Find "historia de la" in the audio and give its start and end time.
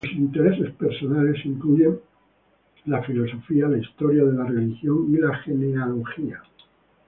3.77-4.45